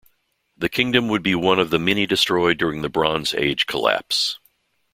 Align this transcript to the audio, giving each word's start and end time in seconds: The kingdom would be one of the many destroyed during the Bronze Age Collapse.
The 0.57 0.67
kingdom 0.67 1.09
would 1.09 1.21
be 1.21 1.35
one 1.35 1.59
of 1.59 1.69
the 1.69 1.77
many 1.77 2.07
destroyed 2.07 2.57
during 2.57 2.81
the 2.81 2.89
Bronze 2.89 3.35
Age 3.35 3.67
Collapse. 3.67 4.39